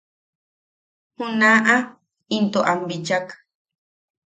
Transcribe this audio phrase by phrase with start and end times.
[1.17, 1.75] Junaʼa
[2.35, 3.25] into am bichak: